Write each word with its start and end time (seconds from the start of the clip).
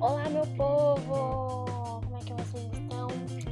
Olá, 0.00 0.30
meu 0.30 0.46
povo! 0.56 2.00
Como 2.00 2.16
é 2.16 2.20
que 2.20 2.32
vocês 2.32 2.72
estão? 2.72 3.06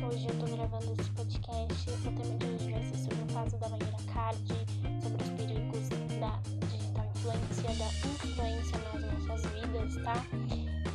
Hoje 0.08 0.27
eu 0.27 0.35
tô 0.39 0.57
gravando 0.57 0.97
esse 0.99 1.11
podcast. 1.11 1.91
O 1.91 2.11
tema 2.11 2.39
de 2.39 2.47
hoje 2.47 2.73
vai 2.73 2.83
ser 2.85 2.97
sobre 2.97 3.23
o 3.23 3.35
caso 3.35 3.59
da 3.59 3.69
Maíra 3.69 3.96
Card, 4.14 4.48
sobre 5.03 5.22
os 5.22 5.29
perigos 5.37 5.88
da 6.19 6.40
digital 6.69 7.04
influência, 7.14 7.69
da 7.76 7.84
influência 8.24 8.79
nas 8.79 9.26
nossas 9.26 9.53
vidas, 9.53 10.03
tá? 10.03 10.24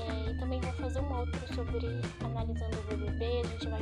É, 0.02 0.32
e 0.32 0.40
também 0.40 0.60
vou 0.60 0.74
fazer 0.74 1.00
um 1.02 1.20
outro 1.20 1.54
sobre 1.54 2.02
analisando 2.26 2.80
o 2.80 2.84
BBB. 2.88 3.26
A 3.26 3.48
gente 3.48 3.68
vai 3.68 3.82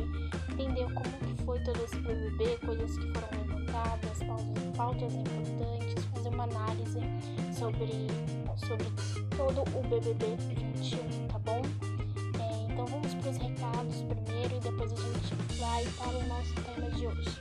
entender 0.51 0.93
como 0.93 1.35
que 1.35 1.43
foi 1.45 1.59
todo 1.61 1.81
esse 1.85 1.95
BBB, 2.01 2.57
coisas 2.65 2.97
que 2.97 3.13
foram 3.13 3.47
levantadas, 3.47 4.19
pautas, 4.75 5.13
importantes, 5.13 6.03
fazer 6.13 6.29
uma 6.29 6.43
análise 6.43 6.99
sobre, 7.57 8.07
sobre 8.57 9.21
todo 9.37 9.61
o 9.61 9.81
BBB 9.83 10.35
21, 10.37 11.27
tá 11.27 11.30
bom? 11.43 11.61
É, 12.39 12.71
então 12.71 12.85
vamos 12.85 13.13
para 13.15 13.29
os 13.29 13.37
recados 13.37 13.95
primeiro 14.03 14.55
e 14.55 14.59
depois 14.59 14.91
a 14.91 14.95
gente 14.95 15.59
vai 15.59 15.85
para 15.97 16.17
o 16.17 16.27
nosso 16.27 16.53
tema 16.53 16.89
de 16.91 17.07
hoje. 17.07 17.40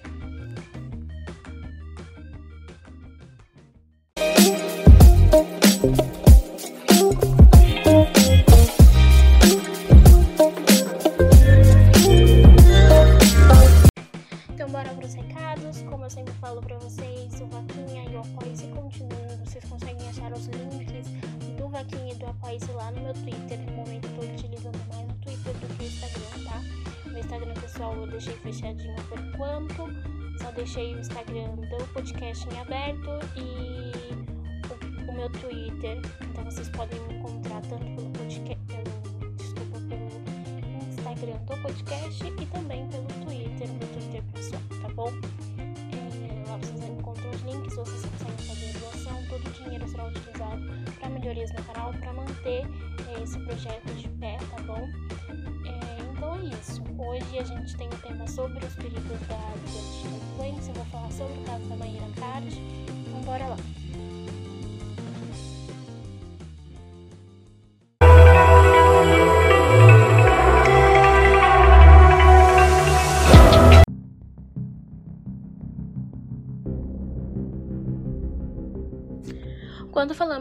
Pessoal 27.80 27.96
eu 27.96 28.06
deixei 28.08 28.34
fechadinho 28.34 28.94
por 29.08 29.18
enquanto. 29.18 29.88
Só 30.38 30.50
deixei 30.52 30.94
o 30.94 31.00
Instagram 31.00 31.56
do 31.56 31.86
podcast 31.94 32.46
em 32.52 32.58
aberto 32.58 33.08
e 33.36 35.08
o, 35.08 35.10
o 35.10 35.14
meu 35.14 35.30
Twitter. 35.30 35.98
Então 36.20 36.44
vocês 36.44 36.68
podem 36.68 37.00
me 37.00 37.14
encontrar 37.14 37.62
tanto 37.62 37.84
pelo 37.84 38.10
podcast, 38.10 38.66
pelo, 38.66 39.32
desculpa, 39.34 39.78
pelo 39.88 40.88
Instagram 40.88 41.38
do 41.38 41.62
podcast 41.62 42.26
e 42.26 42.46
também 42.46 42.86
pelo 42.88 43.06
Twitter, 43.24 43.68
meu 43.68 43.88
Twitter 43.88 44.22
pessoal, 44.34 44.62
tá 44.82 44.88
bom? 44.90 45.12
É, 45.58 46.50
lá 46.50 46.56
vocês 46.58 46.84
encontram 46.84 47.30
os 47.30 47.40
links, 47.42 47.76
vocês 47.76 48.04
conseguem 48.04 48.46
fazer 48.46 48.78
doação, 48.78 49.26
todo 49.30 49.46
o 49.46 49.50
dinheiro 49.52 49.88
será 49.88 50.06
utilizado 50.06 50.62
para 50.98 51.08
melhorias 51.08 51.50
no 51.52 51.64
canal, 51.64 51.94
para 51.94 52.12
manter 52.12 52.66
é, 53.08 53.22
esse 53.22 53.38
projeto 53.40 53.94
de 53.94 54.08
pé, 54.08 54.36
tá 54.50 54.62
bom? 54.64 55.09
Então 56.30 56.48
isso. 56.48 56.80
Hoje 56.96 57.38
a 57.40 57.42
gente 57.42 57.76
tem 57.76 57.88
um 57.88 57.98
tema 58.06 58.24
sobre 58.28 58.64
os 58.64 58.74
perigos 58.74 59.02
da 59.26 59.36
digital 59.66 60.12
influência, 60.14 60.70
eu 60.70 60.74
vou 60.74 60.84
falar 60.84 61.10
sobre 61.10 61.32
o 61.32 61.42
caso 61.42 61.64
da 61.64 61.76
Maíra 61.76 62.06
Card, 62.16 62.56
então 62.56 63.20
bora 63.22 63.46
lá. 63.46 63.56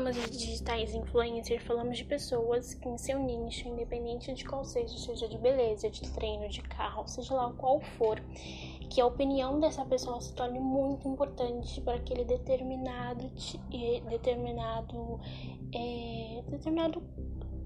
Falamos 0.10 0.32
de 0.32 0.38
digitais 0.38 0.96
influencers, 0.96 1.64
falamos 1.64 1.98
de 1.98 2.04
pessoas 2.04 2.74
que 2.74 2.90
em 2.90 2.98
seu 2.98 3.20
nicho, 3.20 3.68
independente 3.68 4.34
de 4.34 4.44
qual 4.44 4.66
seja, 4.66 4.98
seja 4.98 5.28
de 5.28 5.38
beleza, 5.38 5.90
de 5.90 6.02
treino, 6.12 6.50
de 6.50 6.62
carro, 6.64 7.08
seja 7.08 7.36
lá 7.36 7.54
qual 7.54 7.80
for, 7.80 8.20
que 8.90 9.00
a 9.00 9.06
opinião 9.06 9.60
dessa 9.60 9.86
pessoa 9.86 10.20
se 10.20 10.34
torne 10.34 10.60
muito 10.60 11.08
importante 11.08 11.80
para 11.82 11.98
aquele 11.98 12.26
determinado, 12.26 13.30
determinado, 14.10 15.20
é, 15.74 16.42
determinado 16.50 17.04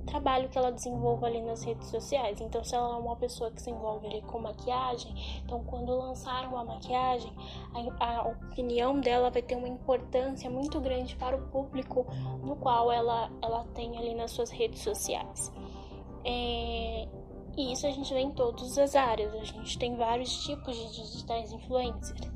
trabalho 0.06 0.50
que 0.50 0.58
ela 0.58 0.72
desenvolva 0.72 1.28
ali 1.28 1.42
nas 1.42 1.64
redes 1.64 1.88
sociais. 1.90 2.40
Então, 2.42 2.64
se 2.64 2.76
ela 2.76 2.96
é 2.96 3.00
uma 3.00 3.16
pessoa 3.16 3.52
que 3.52 3.62
se 3.62 3.70
envolve 3.70 4.08
ali 4.08 4.22
com 4.22 4.40
maquiagem, 4.40 5.14
então 5.44 5.64
quando 5.64 5.96
lançar 5.96 6.48
uma 6.48 6.64
maquiagem, 6.64 7.32
a, 8.00 8.06
a 8.06 8.28
opinião 8.28 9.00
dela 9.00 9.30
vai 9.30 9.42
ter 9.42 9.56
uma 9.56 9.68
importância 9.68 10.50
muito 10.50 10.80
grande 10.80 11.16
para 11.16 11.36
o 11.36 11.42
público 11.50 12.06
no 12.44 12.56
qual 12.56 12.92
ela, 12.92 13.30
ela 13.42 13.66
tem 13.74 13.98
ali 13.98 14.14
nas 14.14 14.32
suas 14.32 14.50
redes 14.50 14.82
sociais. 14.82 15.52
É, 16.26 17.08
e 17.56 17.72
isso 17.72 17.86
a 17.86 17.92
gente 17.92 18.14
vê 18.14 18.22
em 18.22 18.32
todas 18.32 18.78
as 18.78 18.96
áreas. 18.96 19.34
A 19.34 19.44
gente 19.44 19.78
tem 19.78 19.96
vários 19.96 20.44
tipos 20.44 20.76
de 20.76 21.02
digitais 21.02 21.52
influencers. 21.52 22.33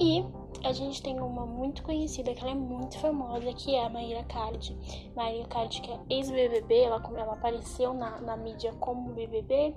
E 0.00 0.24
a 0.64 0.72
gente 0.72 1.02
tem 1.02 1.18
uma 1.20 1.44
muito 1.44 1.82
conhecida, 1.82 2.32
que 2.34 2.40
ela 2.40 2.52
é 2.52 2.54
muito 2.54 2.98
famosa, 2.98 3.52
que 3.52 3.74
é 3.74 3.84
a 3.84 3.88
Maíra 3.88 4.22
Card. 4.24 4.76
Maíra 5.16 5.46
Card, 5.48 5.80
que 5.80 5.90
é 5.90 5.98
ex-BBB, 6.10 6.82
ela, 6.82 7.02
ela 7.16 7.32
apareceu 7.32 7.92
na, 7.94 8.20
na 8.20 8.36
mídia 8.36 8.72
como 8.74 9.12
BBB, 9.12 9.74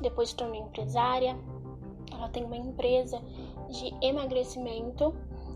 depois 0.00 0.30
se 0.30 0.36
tornou 0.36 0.56
empresária. 0.56 1.38
Ela 2.12 2.28
tem 2.28 2.44
uma 2.44 2.56
empresa 2.56 3.20
de 3.68 3.94
emagrecimento 4.02 5.14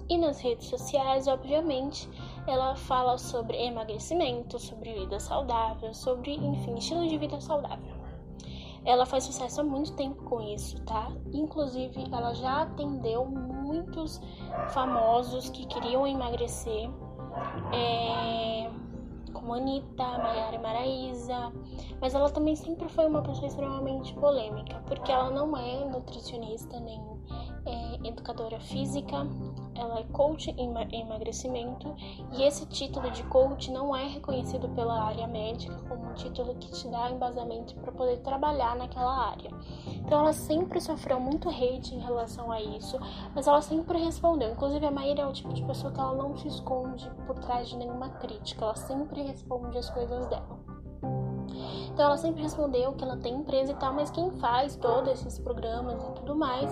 e 0.09 0.19
nas 0.19 0.41
redes 0.41 0.69
sociais, 0.69 1.27
obviamente, 1.27 2.09
ela 2.47 2.77
fala 2.77 3.17
sobre 3.17 3.57
emagrecimento, 3.57 4.59
sobre 4.59 4.93
vida 4.93 5.19
saudável, 5.19 5.95
sobre, 5.95 6.35
enfim, 6.35 6.75
estilo 6.75 7.09
de 7.09 7.17
vida 7.17 7.41
saudável. 7.41 7.95
Ela 8.85 9.07
faz 9.07 9.25
sucesso 9.25 9.63
há 9.63 9.65
muito 9.65 9.95
tempo 9.95 10.23
com 10.25 10.43
isso, 10.43 10.79
tá? 10.85 11.11
Inclusive, 11.33 12.05
ela 12.13 12.35
já 12.35 12.63
atendeu 12.63 13.25
muitos 13.75 14.21
famosos 14.71 15.51
que 15.51 15.67
queriam 15.67 16.07
emagrecer, 16.07 16.89
é, 17.73 18.71
como 19.33 19.55
Anitta, 19.55 20.05
Maiara 20.19 20.55
e 20.55 20.59
Maraísa, 20.59 21.53
mas 22.01 22.15
ela 22.15 22.31
também 22.31 22.55
sempre 22.55 22.89
foi 22.89 23.07
uma 23.07 23.23
pessoa 23.23 23.47
extremamente 23.47 24.15
polêmica, 24.15 24.81
porque 24.87 25.11
ela 25.11 25.31
não 25.31 25.57
é 25.57 25.85
nutricionista 25.85 26.79
nem 26.81 27.01
é, 27.67 28.09
educadora 28.09 28.61
física, 28.61 29.27
ela 29.77 30.01
é 30.01 30.05
coach 30.05 30.51
em 30.51 30.73
emagrecimento 30.93 31.95
e 32.33 32.43
esse 32.43 32.67
título 32.67 33.11
de 33.11 33.23
coach 33.25 33.71
não 33.71 33.95
é 33.95 34.07
reconhecido 34.07 34.69
pela 34.71 35.03
área 35.05 35.27
médica 35.27 35.75
como 35.89 36.11
um 36.11 36.15
título 36.15 36.55
que 36.57 36.71
te 36.71 36.89
dá 36.89 37.11
embasamento 37.11 37.75
para 37.77 37.93
poder 37.93 38.19
trabalhar 38.19 38.77
naquela 38.77 39.31
área. 39.31 39.51
Então 40.05 40.21
ela 40.21 40.33
sempre 40.33 40.81
sofreu 40.81 41.19
muito 41.19 41.49
hate 41.49 41.95
em 41.95 42.01
relação 42.01 42.53
a 42.53 42.61
isso, 42.61 42.99
mas 43.35 43.47
ela 43.47 43.61
sempre 43.63 43.99
respondeu. 43.99 44.53
Inclusive 44.53 44.87
a 44.87 44.91
Maíra 44.91 45.23
é 45.23 45.27
o 45.27 45.33
tipo 45.33 45.53
de 45.53 45.63
pessoa 45.65 45.93
que 45.93 46.01
ela 46.01 46.15
não 46.15 46.37
se 46.37 46.49
esconde 46.49 47.11
por 47.27 47.39
trás 47.39 47.69
de 47.69 47.77
nenhuma 47.77 48.09
crítica, 48.11 48.65
ela 48.65 48.77
sempre 48.77 49.23
responde 49.23 49.77
as 49.79 49.91
coisas 49.91 50.27
dela. 50.29 50.64
Então 51.95 52.07
ela 52.07 52.17
sempre 52.17 52.43
respondeu 52.43 52.93
que 52.95 53.05
ela 53.05 53.17
tem 53.17 53.37
empresa 53.37 53.71
e 53.71 53.75
tal, 53.77 53.95
mas 53.95 54.11
quem 54.11 54.29
faz 54.33 54.75
todos 54.75 55.13
esses 55.13 55.39
programas 55.39 56.03
e 56.03 56.11
tudo 56.15 56.35
mais 56.35 56.69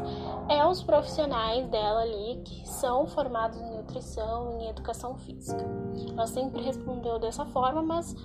é 0.49 0.67
os 0.67 0.83
profissionais 0.83 1.65
dela 1.69 2.01
ali 2.01 2.43
que 2.45 2.69
são 2.69 3.07
formados 3.07 3.57
em 3.61 3.77
nutrição, 3.77 4.59
em 4.61 4.69
educação 4.69 5.15
física. 5.15 5.65
Ela 6.11 6.27
sempre 6.27 6.61
respondeu 6.63 7.21
dessa 7.21 7.45
forma, 7.47 7.81
mas 7.81 8.17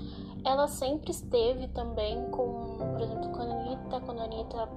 ela 0.43 0.67
sempre 0.67 1.11
esteve 1.11 1.67
também 1.67 2.31
com, 2.31 2.77
por 2.93 3.01
exemplo, 3.01 3.29
com 3.29 3.41
a 3.41 3.45
Anitta, 3.45 4.01
quando 4.01 4.19
a 4.19 4.23
Anitta 4.23 4.69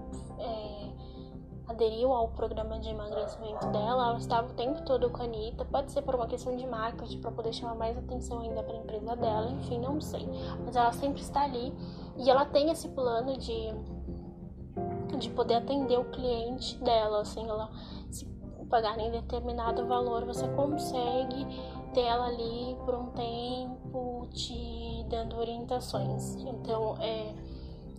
aderiu 1.70 2.12
ao 2.12 2.28
programa 2.28 2.78
de 2.78 2.88
emagrecimento 2.88 3.66
dela, 3.69 4.08
ela 4.08 4.19
estava 4.19 4.48
o 4.48 4.54
tempo 4.54 4.82
todo 4.82 5.08
com 5.10 5.22
a 5.22 5.25
Anitta, 5.25 5.64
pode 5.64 5.92
ser 5.92 6.03
por 6.03 6.14
uma 6.14 6.26
questão 6.26 6.56
de 6.56 6.66
marketing, 6.66 7.20
para 7.20 7.31
poder 7.31 7.53
chamar 7.53 7.75
mais 7.75 7.97
atenção 7.97 8.41
ainda 8.41 8.62
para 8.62 8.75
a 8.75 8.78
empresa 8.78 9.16
dela, 9.16 9.50
enfim, 9.50 9.78
não 9.78 10.00
sei. 10.00 10.28
Mas 10.64 10.76
ela 10.76 10.92
sempre 10.92 11.20
está 11.20 11.42
ali 11.44 11.72
e 12.16 12.28
ela 12.28 12.44
tem 12.44 12.71
esse 12.71 12.89
plano 12.89 13.36
de, 13.39 13.72
de 15.18 15.30
poder 15.30 15.54
atender 15.54 15.98
o 15.98 16.04
cliente 16.10 16.77
dela, 16.78 17.21
assim, 17.21 17.48
ela 17.48 17.71
se 18.10 18.27
pagar 18.68 18.98
em 18.98 19.10
determinado 19.10 19.86
valor, 19.86 20.24
você 20.24 20.47
consegue 20.48 21.47
ter 21.92 22.03
ela 22.03 22.27
ali 22.27 22.77
por 22.84 22.95
um 22.95 23.06
tempo 23.10 24.28
te 24.33 25.04
dando 25.09 25.36
orientações. 25.36 26.36
Então, 26.36 26.97
é 27.00 27.34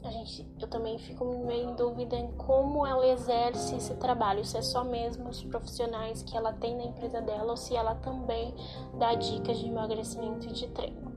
a 0.04 0.10
gente, 0.10 0.46
eu 0.60 0.68
também 0.68 0.98
fico 0.98 1.24
meio 1.46 1.70
em 1.70 1.76
dúvida 1.76 2.16
em 2.16 2.32
como 2.32 2.86
ela 2.86 3.06
exerce 3.08 3.76
esse 3.76 3.94
trabalho, 3.96 4.44
se 4.44 4.58
é 4.58 4.62
só 4.62 4.84
mesmo 4.84 5.30
os 5.30 5.44
profissionais 5.44 6.24
que 6.24 6.36
ela 6.36 6.54
tem 6.54 6.76
na 6.76 6.86
empresa 6.86 7.22
dela 7.22 7.52
ou 7.52 7.58
se 7.58 7.76
ela 7.76 7.96
também 7.96 8.54
dá 8.98 9.14
dicas 9.14 9.60
de 9.60 9.68
emagrecimento 9.68 10.48
e 10.48 10.54
de 10.54 10.68
treino. 10.70 11.12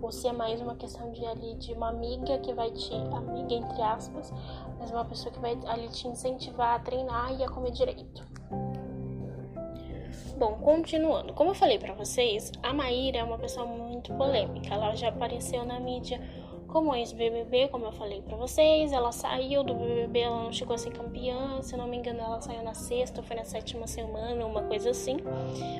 Ou 0.00 0.10
se 0.10 0.26
é 0.26 0.32
mais 0.32 0.60
uma 0.60 0.74
questão 0.74 1.12
de 1.12 1.24
ali 1.24 1.54
de 1.54 1.72
uma 1.72 1.88
amiga 1.88 2.38
que 2.38 2.52
vai 2.52 2.70
te, 2.70 2.94
amiga 2.94 3.54
entre 3.54 3.82
aspas, 3.82 4.32
mas 4.78 4.90
uma 4.90 5.04
pessoa 5.04 5.32
que 5.32 5.38
vai 5.38 5.58
ali 5.66 5.88
te 5.88 6.08
incentivar 6.08 6.76
a 6.76 6.78
treinar 6.78 7.32
e 7.38 7.42
a 7.42 7.48
comer 7.48 7.72
direito. 7.72 8.24
Bom, 10.36 10.58
continuando, 10.58 11.32
como 11.32 11.50
eu 11.50 11.54
falei 11.54 11.78
para 11.78 11.94
vocês, 11.94 12.50
a 12.62 12.72
Maíra 12.72 13.18
é 13.18 13.24
uma 13.24 13.38
pessoa 13.38 13.64
muito 13.66 14.12
polêmica. 14.14 14.74
Ela 14.74 14.94
já 14.94 15.08
apareceu 15.08 15.64
na 15.64 15.78
mídia 15.78 16.20
como 16.74 16.92
ex-BBB, 16.92 17.68
como 17.68 17.84
eu 17.84 17.92
falei 17.92 18.20
para 18.20 18.36
vocês, 18.36 18.90
ela 18.90 19.12
saiu 19.12 19.62
do 19.62 19.74
BBB, 19.74 20.18
ela 20.18 20.42
não 20.42 20.52
chegou 20.52 20.74
a 20.74 20.78
ser 20.78 20.90
campeã, 20.90 21.62
se 21.62 21.76
não 21.76 21.86
me 21.86 21.96
engano, 21.96 22.18
ela 22.18 22.40
saiu 22.40 22.64
na 22.64 22.74
sexta, 22.74 23.22
foi 23.22 23.36
na 23.36 23.44
sétima 23.44 23.86
semana, 23.86 24.44
uma 24.44 24.64
coisa 24.64 24.90
assim. 24.90 25.18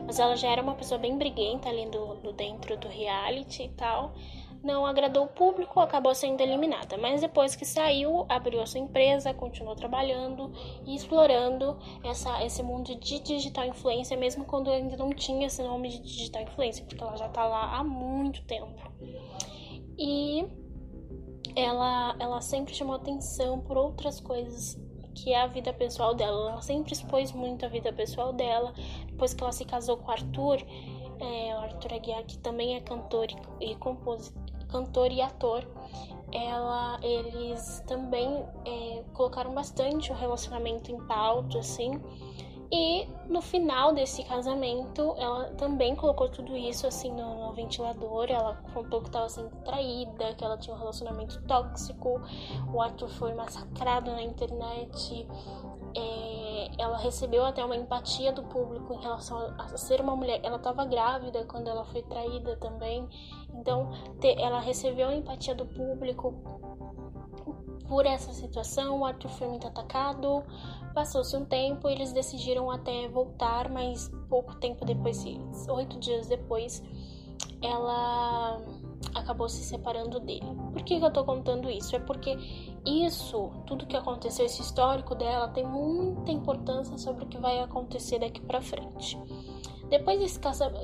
Mas 0.07 0.21
ela 0.21 0.37
já 0.37 0.49
era 0.49 0.63
uma 0.63 0.77
pessoa 0.77 0.97
bem 0.97 1.19
briguenta 1.19 1.69
ali 1.69 1.87
do, 1.87 2.15
do 2.23 2.33
dentro 2.33 2.77
do 2.77 2.87
reality 2.87 3.65
e 3.65 3.69
tal. 3.71 4.15
Não 4.63 4.87
agradou 4.87 5.25
o 5.25 5.27
público, 5.27 5.81
acabou 5.81 6.15
sendo 6.15 6.41
eliminada. 6.41 6.97
Mas 6.97 7.21
depois 7.21 7.57
que 7.57 7.65
saiu, 7.65 8.25
abriu 8.29 8.61
a 8.63 8.67
sua 8.67 8.79
empresa, 8.79 9.35
continuou 9.35 9.75
trabalhando 9.75 10.53
e 10.87 10.95
explorando 10.95 11.77
essa, 12.05 12.41
esse 12.45 12.63
mundo 12.63 12.95
de 12.95 13.19
digital 13.19 13.65
influência, 13.65 14.17
mesmo 14.17 14.45
quando 14.45 14.71
ainda 14.71 14.97
não 14.97 15.11
tinha 15.11 15.49
esse 15.49 15.61
nome 15.61 15.89
de 15.89 15.99
digital 15.99 16.43
influência, 16.43 16.85
porque 16.85 17.03
ela 17.03 17.17
já 17.17 17.29
tá 17.29 17.45
lá 17.45 17.79
há 17.79 17.83
muito 17.83 18.45
tempo. 18.45 18.81
E 19.99 20.64
ela, 21.57 22.17
ela 22.19 22.41
sempre 22.41 22.75
chamou 22.75 22.97
atenção 22.97 23.61
por 23.61 23.77
outras 23.77 24.21
coisas 24.21 24.79
que 25.15 25.33
é 25.33 25.41
a 25.41 25.47
vida 25.47 25.73
pessoal 25.73 26.15
dela. 26.15 26.53
Ela 26.53 26.63
sempre 26.63 26.93
expôs 26.93 27.33
muito 27.33 27.65
a 27.65 27.69
vida 27.69 27.93
pessoal 27.93 28.33
dela. 28.33 28.75
Depois 29.07 29.33
que 29.33 29.43
ela 29.43 29.53
se 29.53 29.65
casou 29.65 29.97
com 29.97 30.09
o 30.09 30.11
Arthur, 30.11 30.59
é, 31.21 31.55
o 31.55 31.59
Arthur 31.59 31.95
Aguiar, 31.95 32.25
que 32.25 32.39
também 32.39 32.75
é 32.77 32.81
cantor 32.81 33.29
e, 33.61 33.75
compositor, 33.77 34.43
cantor 34.69 35.13
e 35.13 35.23
ator, 35.23 35.67
ela, 36.33 36.99
eles 37.03 37.83
também 37.87 38.45
é, 38.65 39.05
colocaram 39.13 39.55
bastante 39.55 40.11
o 40.11 40.15
relacionamento 40.15 40.91
em 40.91 40.99
pauta, 41.07 41.61
assim. 41.61 41.93
E 42.73 43.07
no 43.29 43.41
final 43.41 43.93
desse 43.93 44.25
casamento, 44.25 45.15
ela 45.19 45.51
também 45.53 45.95
colocou 45.95 46.29
tudo 46.29 46.57
isso 46.57 46.87
assim 46.87 47.13
no, 47.13 47.47
no 47.47 47.53
ventilador. 47.53 48.27
Ela 48.29 48.57
contou 48.73 49.01
que 49.01 49.09
estava 49.09 49.29
sendo 49.29 49.51
traída, 49.65 50.35
que 50.35 50.45
ela 50.45 50.57
tinha 50.59 50.75
um 50.75 50.79
relacionamento 50.79 51.41
tóxico. 51.43 52.21
O 52.73 52.81
Arthur 52.81 53.09
foi 53.09 53.35
massacrado 53.35 54.11
na 54.11 54.23
internet. 54.23 55.29
É, 55.97 56.71
ela 56.79 56.99
recebeu 56.99 57.45
até 57.45 57.65
uma 57.65 57.77
empatia 57.77 58.33
do 58.33 58.43
público 58.43 58.95
em 58.95 59.01
relação 59.01 59.39
a, 59.39 59.65
a 59.65 59.77
ser 59.77 60.01
uma 60.01 60.17
mulher. 60.17 60.41
Ela 60.43 60.57
estava 60.57 60.85
grávida 60.85 61.45
quando 61.45 61.69
ela 61.69 61.85
foi 61.85 62.03
traída 62.03 62.57
também. 62.57 63.09
Então, 63.55 63.91
te, 64.21 64.35
ela 64.41 64.61
recebeu 64.61 65.09
a 65.09 65.15
empatia 65.15 65.55
do 65.55 65.67
público 65.67 66.35
por 67.89 68.07
essa 68.07 68.33
situação. 68.33 69.01
O 69.01 69.05
Arthur 69.05 69.31
foi 69.31 69.49
muito 69.49 69.67
atacado. 69.67 70.43
Passou-se 70.95 71.37
um 71.37 71.45
tempo, 71.45 71.89
eles 71.89 72.13
decidiram 72.13 72.71
até 72.71 73.09
voltar, 73.09 73.69
mas 73.69 74.11
pouco 74.29 74.55
tempo 74.57 74.85
depois, 74.85 75.25
oito 75.69 75.99
dias 75.99 76.29
depois, 76.29 76.83
ela 77.61 78.61
acabou 79.15 79.49
se 79.49 79.63
separando 79.63 80.21
dele. 80.21 80.47
Por 80.73 80.83
que, 80.83 80.99
que 80.99 81.05
eu 81.05 81.13
tô 81.13 81.25
contando 81.25 81.71
isso? 81.71 81.95
É 81.95 81.99
porque 81.99 82.37
isso, 82.85 83.51
tudo 83.67 83.87
que 83.87 83.97
aconteceu, 83.97 84.47
esse 84.47 84.63
histórico 84.63 85.15
dela, 85.15 85.49
tem 85.49 85.67
muita 85.67 86.31
importância 86.31 86.97
sobre 86.99 87.25
o 87.25 87.29
que 87.29 87.39
vai 87.39 87.61
acontecer 87.61 88.19
daqui 88.19 88.41
para 88.41 88.61
frente. 88.61 89.19
Depois 89.89 90.19
desse, 90.19 90.41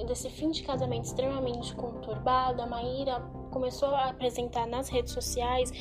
desse 0.07 0.31
fim 0.31 0.51
de 0.51 0.63
casamento 0.63 1.05
extremamente 1.05 1.75
conturbado, 1.75 2.63
a 2.63 2.67
Maíra 2.67 3.21
começou 3.51 3.95
a 3.95 4.11
apresentar 4.11 4.67
nas 4.67 4.89
redes 4.89 5.13
sociais 5.13 5.73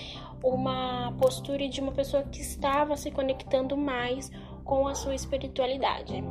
uma 0.43 1.13
postura 1.19 1.67
de 1.67 1.81
uma 1.81 1.91
pessoa 1.91 2.23
que 2.23 2.41
estava 2.41 2.95
se 2.95 3.11
conectando 3.11 3.77
mais 3.77 4.31
com 4.63 4.87
a 4.87 4.95
sua 4.95 5.15
espiritualidade. 5.15 6.23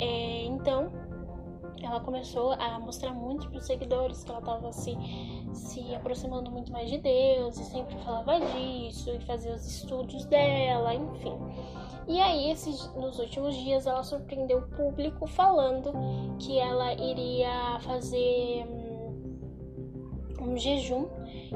É, 0.00 0.44
então, 0.44 0.90
ela 1.82 2.00
começou 2.00 2.52
a 2.52 2.78
mostrar 2.78 3.12
muito 3.12 3.48
para 3.48 3.58
os 3.58 3.66
seguidores 3.66 4.22
que 4.22 4.30
ela 4.30 4.40
estava 4.40 4.72
se, 4.72 4.96
se 5.52 5.94
aproximando 5.94 6.50
muito 6.50 6.70
mais 6.70 6.90
de 6.90 6.98
Deus 6.98 7.58
e 7.58 7.64
sempre 7.64 7.96
falava 8.04 8.38
disso 8.40 9.10
e 9.10 9.20
fazia 9.20 9.54
os 9.54 9.66
estudos 9.66 10.24
dela, 10.26 10.94
enfim. 10.94 11.36
E 12.06 12.20
aí, 12.20 12.50
esses, 12.50 12.92
nos 12.94 13.18
últimos 13.18 13.54
dias, 13.56 13.86
ela 13.86 14.02
surpreendeu 14.02 14.58
o 14.58 14.68
público 14.68 15.26
falando 15.26 15.92
que 16.38 16.58
ela 16.58 16.92
iria 16.94 17.78
fazer 17.80 18.66
um 20.50 20.56
jejum, 20.56 21.06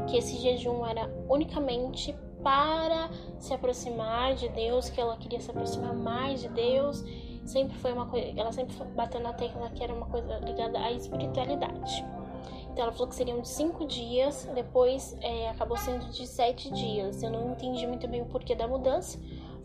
que 0.07 0.17
esse 0.17 0.37
jejum 0.37 0.85
era 0.87 1.11
unicamente 1.29 2.15
para 2.43 3.11
se 3.39 3.55
aproximar 3.55 4.35
de 4.35 4.49
Deus, 4.51 4.91
que 4.91 5.01
ela 5.01 5.17
queria 5.17 5.41
se 5.41 5.51
aproximar 5.51 5.95
mais 5.95 6.43
de 6.43 6.49
Deus. 6.49 7.03
Sempre 7.45 7.77
foi 7.79 7.93
uma 7.93 8.07
coisa, 8.07 8.33
ela 8.39 8.53
sempre 8.53 8.77
bateu 8.95 9.21
na 9.21 9.33
tecla 9.33 9.71
que 9.71 9.83
era 9.83 9.93
uma 9.93 10.07
coisa 10.07 10.39
ligada 10.39 10.79
à 10.79 10.93
espiritualidade. 10.93 12.05
Então 12.71 12.85
ela 12.85 12.93
falou 12.93 13.09
que 13.09 13.15
seriam 13.15 13.41
de 13.41 13.49
cinco 13.49 13.87
dias, 13.87 14.49
depois 14.55 15.17
é, 15.21 15.49
acabou 15.49 15.77
sendo 15.77 16.11
de 16.11 16.27
sete 16.27 16.71
dias. 16.73 17.23
Eu 17.23 17.31
não 17.31 17.53
entendi 17.53 17.87
muito 17.87 18.09
bem 18.09 18.23
o 18.23 18.27
porquê 18.27 18.55
da 18.55 18.67
mudança, 18.67 19.19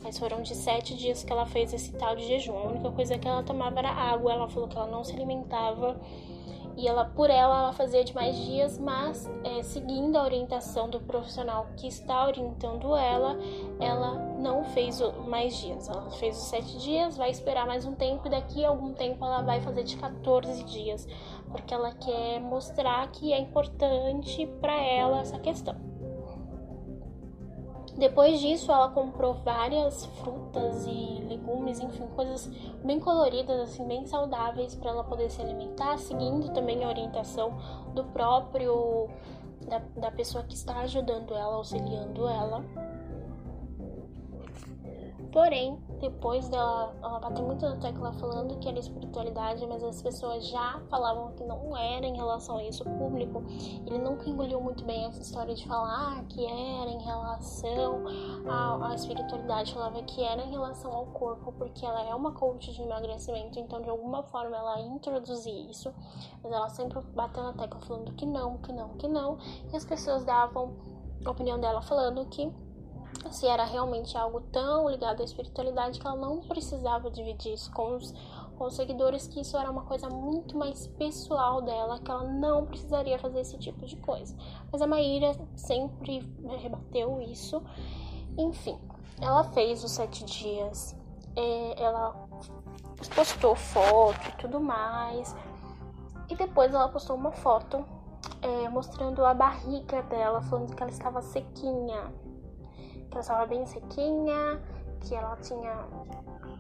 mas 0.03 0.17
foram 0.19 0.41
de 0.41 0.55
sete 0.55 0.95
dias 0.95 1.23
que 1.23 1.31
ela 1.31 1.45
fez 1.45 1.73
esse 1.73 1.91
tal 1.93 2.15
de 2.15 2.25
jejum. 2.27 2.55
A 2.57 2.63
única 2.67 2.91
coisa 2.91 3.17
que 3.17 3.27
ela 3.27 3.41
tomava 3.41 3.79
era 3.79 3.89
água. 3.89 4.31
Ela 4.31 4.47
falou 4.47 4.69
que 4.69 4.77
ela 4.77 4.87
não 4.87 5.03
se 5.03 5.13
alimentava 5.13 5.99
e 6.77 6.87
ela 6.87 7.05
por 7.05 7.29
ela 7.29 7.59
ela 7.59 7.73
fazia 7.73 8.03
de 8.03 8.13
mais 8.13 8.35
dias, 8.35 8.77
mas 8.77 9.29
é, 9.43 9.61
seguindo 9.63 10.17
a 10.17 10.23
orientação 10.23 10.89
do 10.89 10.99
profissional 10.99 11.67
que 11.77 11.87
está 11.87 12.25
orientando 12.25 12.95
ela, 12.95 13.37
ela 13.79 14.13
não 14.39 14.63
fez 14.65 14.99
mais 15.27 15.55
dias. 15.57 15.89
Ela 15.89 16.09
fez 16.11 16.37
os 16.37 16.43
sete 16.43 16.77
dias, 16.77 17.17
vai 17.17 17.29
esperar 17.29 17.65
mais 17.65 17.85
um 17.85 17.95
tempo 17.95 18.27
e 18.27 18.29
daqui 18.29 18.63
a 18.63 18.69
algum 18.69 18.93
tempo 18.93 19.23
ela 19.25 19.41
vai 19.41 19.61
fazer 19.61 19.83
de 19.83 19.97
14 19.97 20.63
dias, 20.63 21.07
porque 21.51 21.73
ela 21.73 21.91
quer 21.93 22.39
mostrar 22.39 23.09
que 23.11 23.33
é 23.33 23.39
importante 23.39 24.45
para 24.61 24.75
ela 24.81 25.21
essa 25.21 25.39
questão. 25.39 25.88
Depois 27.99 28.39
disso, 28.39 28.71
ela 28.71 28.89
comprou 28.89 29.33
várias 29.33 30.05
frutas 30.05 30.85
e 30.85 31.21
legumes, 31.27 31.81
enfim, 31.81 32.07
coisas 32.15 32.47
bem 32.83 32.97
coloridas, 32.97 33.59
assim, 33.59 33.85
bem 33.85 34.05
saudáveis 34.05 34.73
para 34.73 34.91
ela 34.91 35.03
poder 35.03 35.29
se 35.29 35.41
alimentar, 35.41 35.97
seguindo 35.97 36.53
também 36.53 36.85
a 36.85 36.87
orientação 36.87 37.57
do 37.93 38.05
próprio 38.05 39.09
da, 39.67 39.79
da 39.97 40.11
pessoa 40.11 40.45
que 40.45 40.55
está 40.55 40.79
ajudando 40.79 41.33
ela, 41.33 41.55
auxiliando 41.55 42.25
ela. 42.25 42.63
Porém, 45.33 45.77
depois 45.99 46.47
dela, 46.47 46.95
ela 47.01 47.19
bateu 47.19 47.45
muito 47.45 47.67
na 47.67 47.75
tecla 47.75 48.13
falando 48.13 48.57
que 48.59 48.69
era 48.69 48.79
espiritualidade, 48.79 49.65
mas 49.67 49.83
as 49.83 50.01
pessoas 50.01 50.47
já 50.47 50.81
falavam 50.89 51.33
que 51.33 51.43
não 51.43 51.75
era 51.75 52.05
em 52.05 52.15
relação 52.15 52.57
a 52.57 52.63
isso. 52.63 52.83
O 52.83 52.97
público, 52.97 53.43
ele 53.85 53.99
nunca 53.99 54.29
engoliu 54.29 54.61
muito 54.61 54.83
bem 54.85 55.05
essa 55.05 55.21
história 55.21 55.53
de 55.53 55.67
falar 55.67 56.23
que 56.25 56.45
era 56.45 56.89
em 56.89 57.01
relação 57.01 58.05
à, 58.47 58.91
à 58.91 58.95
espiritualidade, 58.95 59.73
falava 59.73 60.01
que 60.03 60.23
era 60.23 60.41
em 60.41 60.49
relação 60.49 60.91
ao 60.91 61.05
corpo, 61.07 61.51
porque 61.53 61.85
ela 61.85 62.01
é 62.01 62.15
uma 62.15 62.31
coach 62.31 62.71
de 62.71 62.81
emagrecimento, 62.81 63.59
então 63.59 63.81
de 63.81 63.89
alguma 63.89 64.23
forma 64.23 64.55
ela 64.55 64.79
introduzia 64.81 65.69
isso, 65.69 65.93
mas 66.41 66.51
ela 66.51 66.69
sempre 66.69 67.01
bateu 67.13 67.43
na 67.43 67.53
tecla 67.53 67.79
falando 67.81 68.13
que 68.13 68.25
não, 68.25 68.57
que 68.57 68.71
não, 68.71 68.89
que 68.89 69.07
não, 69.07 69.37
e 69.71 69.75
as 69.75 69.83
pessoas 69.83 70.23
davam 70.23 70.73
a 71.25 71.31
opinião 71.31 71.59
dela 71.59 71.81
falando 71.81 72.25
que 72.27 72.49
se 73.31 73.45
era 73.45 73.65
realmente 73.65 74.17
algo 74.17 74.41
tão 74.51 74.89
ligado 74.89 75.21
à 75.21 75.23
espiritualidade 75.23 75.99
que 75.99 76.07
ela 76.07 76.15
não 76.15 76.39
precisava 76.41 77.11
dividir 77.11 77.53
isso 77.53 77.71
com 77.71 77.95
os, 77.95 78.13
com 78.57 78.65
os 78.65 78.75
seguidores, 78.75 79.27
que 79.27 79.41
isso 79.41 79.57
era 79.57 79.69
uma 79.69 79.83
coisa 79.83 80.09
muito 80.09 80.57
mais 80.57 80.87
pessoal 80.87 81.61
dela, 81.61 81.99
que 81.99 82.09
ela 82.09 82.23
não 82.23 82.65
precisaria 82.65 83.19
fazer 83.19 83.41
esse 83.41 83.57
tipo 83.57 83.85
de 83.85 83.95
coisa. 83.97 84.35
Mas 84.71 84.81
a 84.81 84.87
Maíra 84.87 85.35
sempre 85.55 86.19
rebateu 86.59 87.21
isso. 87.21 87.61
Enfim, 88.37 88.79
ela 89.21 89.43
fez 89.43 89.83
os 89.83 89.91
sete 89.91 90.23
dias, 90.23 90.95
é, 91.35 91.83
ela 91.83 92.27
postou 93.15 93.55
foto 93.55 94.27
e 94.29 94.31
tudo 94.37 94.59
mais. 94.59 95.35
E 96.29 96.35
depois 96.35 96.73
ela 96.73 96.87
postou 96.87 97.15
uma 97.15 97.31
foto 97.31 97.83
é, 98.41 98.69
mostrando 98.69 99.25
a 99.25 99.33
barriga 99.33 100.01
dela, 100.03 100.41
falando 100.41 100.75
que 100.75 100.81
ela 100.81 100.91
estava 100.91 101.21
sequinha 101.21 102.13
que 103.09 103.15
ela 103.15 103.21
estava 103.21 103.45
bem 103.45 103.65
sequinha, 103.65 104.61
que 105.01 105.15
ela 105.15 105.35
tinha 105.37 105.87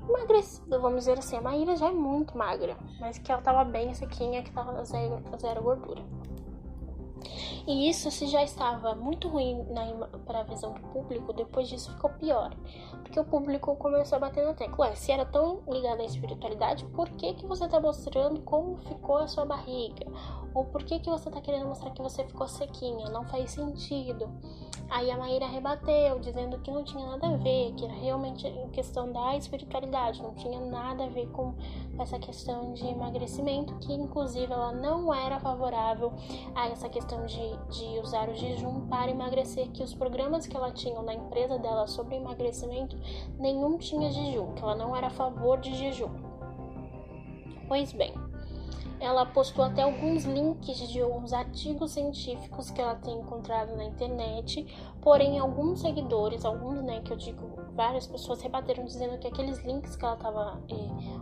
emagrecido, 0.07 0.81
vamos 0.81 0.99
dizer 0.99 1.19
assim. 1.19 1.37
A 1.37 1.41
Maíra 1.41 1.75
já 1.75 1.87
é 1.87 1.91
muito 1.91 2.37
magra, 2.37 2.75
mas 2.99 3.17
que 3.17 3.31
ela 3.31 3.39
estava 3.39 3.63
bem 3.63 3.93
sequinha, 3.93 4.41
que 4.41 4.49
estava 4.49 4.83
zero, 4.83 5.21
zero 5.39 5.61
gordura. 5.61 6.01
E 7.67 7.89
isso 7.89 8.09
se 8.11 8.27
já 8.27 8.43
estava 8.43 8.95
muito 8.95 9.27
ruim 9.27 9.65
para 10.25 10.39
a 10.39 10.43
visão 10.43 10.73
do 10.73 10.81
público, 10.89 11.33
depois 11.33 11.67
disso 11.67 11.91
ficou 11.93 12.09
pior. 12.11 12.55
Porque 13.03 13.19
o 13.19 13.25
público 13.25 13.75
começou 13.75 14.17
a 14.17 14.19
bater 14.19 14.45
na 14.45 14.53
tecla. 14.53 14.87
Ué, 14.87 14.95
se 14.95 15.11
era 15.11 15.25
tão 15.25 15.61
ligado 15.67 16.01
à 16.01 16.05
espiritualidade, 16.05 16.85
por 16.85 17.09
que, 17.09 17.33
que 17.33 17.45
você 17.45 17.65
está 17.65 17.79
mostrando 17.79 18.41
como 18.41 18.77
ficou 18.77 19.17
a 19.17 19.27
sua 19.27 19.45
barriga? 19.45 20.05
Ou 20.53 20.65
por 20.65 20.83
que, 20.83 20.99
que 20.99 21.09
você 21.09 21.29
está 21.29 21.41
querendo 21.41 21.67
mostrar 21.67 21.91
que 21.91 22.01
você 22.01 22.23
ficou 22.23 22.47
sequinha? 22.47 23.09
Não 23.09 23.25
faz 23.25 23.51
sentido. 23.51 24.29
Aí 24.89 25.11
a 25.11 25.17
Maíra 25.17 25.45
rebateu, 25.45 26.19
dizendo 26.19 26.57
que 26.59 26.71
não 26.71 26.83
tinha 26.83 27.05
nada 27.05 27.27
a 27.27 27.37
ver, 27.37 27.73
que 27.75 27.85
era 27.85 27.93
realmente 27.93 28.51
questão 28.73 29.11
da 29.11 29.37
espiritualidade, 29.37 30.21
não 30.21 30.33
tinha 30.33 30.59
nada 30.59 31.03
a 31.03 31.07
ver 31.07 31.27
com 31.27 31.53
essa 31.99 32.17
questão 32.17 32.73
de 32.73 32.87
emagrecimento, 32.87 33.75
que 33.75 33.93
inclusive 33.93 34.51
ela 34.51 34.71
não 34.71 35.13
era 35.13 35.39
favorável 35.39 36.11
a 36.55 36.67
essa 36.69 36.89
questão 36.89 37.08
de, 37.17 37.57
de 37.69 37.99
usar 37.99 38.29
o 38.29 38.35
jejum 38.35 38.87
para 38.87 39.11
emagrecer, 39.11 39.69
que 39.71 39.83
os 39.83 39.93
programas 39.93 40.47
que 40.47 40.55
ela 40.55 40.71
tinha 40.71 41.01
na 41.01 41.13
empresa 41.13 41.57
dela 41.57 41.87
sobre 41.87 42.15
emagrecimento, 42.15 42.97
nenhum 43.37 43.77
tinha 43.77 44.11
jejum, 44.11 44.53
que 44.53 44.61
ela 44.61 44.75
não 44.75 44.95
era 44.95 45.07
a 45.07 45.11
favor 45.11 45.59
de 45.59 45.73
jejum. 45.75 46.09
Pois 47.67 47.93
bem, 47.93 48.13
ela 48.99 49.25
postou 49.25 49.63
até 49.63 49.81
alguns 49.81 50.25
links 50.25 50.77
de 50.89 51.01
uns 51.03 51.31
artigos 51.31 51.91
científicos 51.91 52.69
que 52.69 52.81
ela 52.81 52.95
tem 52.95 53.17
encontrado 53.17 53.75
na 53.75 53.85
internet, 53.85 54.65
porém 55.01 55.39
alguns 55.39 55.79
seguidores, 55.79 56.43
alguns, 56.43 56.81
né, 56.81 56.99
que 57.01 57.13
eu 57.13 57.17
digo, 57.17 57.47
várias 57.73 58.07
pessoas 58.07 58.41
rebateram 58.41 58.83
dizendo 58.83 59.17
que 59.17 59.27
aqueles 59.27 59.63
links 59.63 59.95
que 59.95 60.03
ela 60.03 60.15
estava 60.15 60.61
eh, 60.69 60.75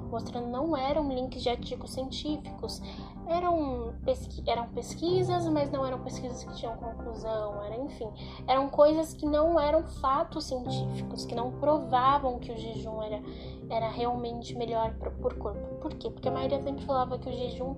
mostrando 0.09 0.47
não 0.47 0.75
eram 0.75 1.07
links 1.13 1.43
de 1.43 1.49
artigos 1.49 1.91
científicos, 1.91 2.81
eram, 3.29 3.93
pesqui 4.03 4.43
eram 4.49 4.67
pesquisas, 4.69 5.47
mas 5.47 5.71
não 5.71 5.85
eram 5.85 5.99
pesquisas 5.99 6.43
que 6.43 6.55
tinham 6.55 6.75
conclusão, 6.77 7.63
era, 7.63 7.75
enfim, 7.77 8.09
eram 8.47 8.69
coisas 8.69 9.13
que 9.13 9.25
não 9.25 9.59
eram 9.59 9.83
fatos 9.83 10.45
científicos, 10.45 11.25
que 11.25 11.35
não 11.35 11.51
provavam 11.59 12.39
que 12.39 12.51
o 12.51 12.57
jejum 12.57 13.01
era, 13.01 13.21
era 13.69 13.89
realmente 13.89 14.55
melhor 14.55 14.93
por 15.21 15.33
corpo. 15.37 15.59
Por 15.81 15.93
quê? 15.93 16.09
Porque 16.09 16.27
a 16.27 16.31
maioria 16.31 16.61
sempre 16.61 16.85
falava 16.85 17.17
que 17.17 17.29
o 17.29 17.33
jejum 17.33 17.75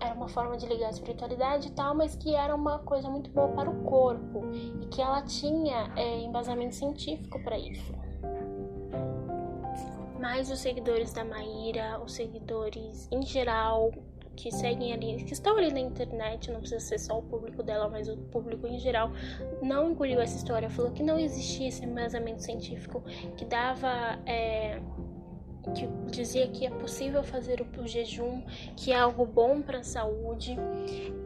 era 0.00 0.14
uma 0.14 0.28
forma 0.28 0.56
de 0.56 0.66
ligar 0.66 0.86
a 0.86 0.90
espiritualidade 0.90 1.68
e 1.68 1.70
tal, 1.72 1.94
mas 1.94 2.16
que 2.16 2.34
era 2.34 2.54
uma 2.54 2.78
coisa 2.78 3.08
muito 3.08 3.30
boa 3.30 3.48
para 3.48 3.70
o 3.70 3.82
corpo 3.84 4.42
e 4.80 4.86
que 4.86 5.00
ela 5.00 5.22
tinha 5.22 5.92
é, 5.96 6.20
embasamento 6.20 6.74
científico 6.74 7.42
para 7.44 7.58
isso. 7.58 7.94
Mas 10.18 10.50
os 10.50 10.58
seguidores 10.58 11.12
da 11.12 11.24
Maíra, 11.24 12.00
os 12.04 12.14
seguidores 12.14 13.08
em 13.10 13.22
geral, 13.22 13.90
que 14.40 14.50
seguem 14.50 14.92
ali, 14.92 15.22
que 15.22 15.32
estão 15.34 15.56
ali 15.58 15.70
na 15.70 15.80
internet, 15.80 16.50
não 16.50 16.60
precisa 16.60 16.80
ser 16.80 16.98
só 16.98 17.18
o 17.18 17.22
público 17.22 17.62
dela, 17.62 17.88
mas 17.88 18.08
o 18.08 18.16
público 18.16 18.66
em 18.66 18.78
geral, 18.78 19.12
não 19.60 19.90
engoliu 19.90 20.20
essa 20.20 20.36
história, 20.36 20.70
falou 20.70 20.90
que 20.92 21.02
não 21.02 21.18
existia 21.18 21.68
esse 21.68 21.84
embasamento 21.84 22.42
científico 22.42 23.02
que 23.36 23.44
dava. 23.44 24.18
É, 24.24 24.80
que 25.74 25.86
dizia 26.10 26.46
que 26.48 26.66
é 26.66 26.70
possível 26.70 27.22
fazer 27.22 27.60
o, 27.60 27.86
jejum, 27.86 28.42
que 28.76 28.92
é 28.92 28.98
algo 28.98 29.26
bom 29.26 29.60
para 29.60 29.78
a 29.78 29.82
saúde. 29.82 30.56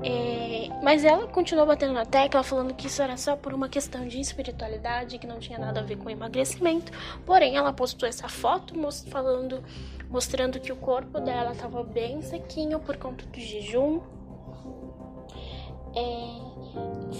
É, 0.02 0.68
mas 0.82 1.04
ela 1.04 1.26
continuou 1.26 1.66
batendo 1.66 1.92
na 1.92 2.04
tecla, 2.04 2.42
falando 2.42 2.74
que 2.74 2.86
isso 2.86 3.00
era 3.00 3.16
só 3.16 3.36
por 3.36 3.54
uma 3.54 3.68
questão 3.68 4.06
de 4.06 4.20
espiritualidade, 4.20 5.18
que 5.18 5.26
não 5.26 5.38
tinha 5.38 5.58
nada 5.58 5.80
a 5.80 5.82
ver 5.82 5.96
com 5.96 6.10
emagrecimento. 6.10 6.92
Porém, 7.24 7.56
ela 7.56 7.72
postou 7.72 8.08
essa 8.08 8.28
foto 8.28 8.74
falando, 9.08 9.62
mostrando 10.08 10.60
que 10.60 10.72
o 10.72 10.76
corpo 10.76 11.20
dela 11.20 11.52
estava 11.52 11.82
bem 11.84 12.20
sequinho 12.22 12.80
por 12.80 12.96
conta 12.96 13.24
do 13.26 13.40
jejum. 13.40 14.00
É, 15.96 16.53